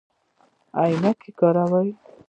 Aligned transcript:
عینکې 0.81 1.31
کاروئ؟ 1.39 1.89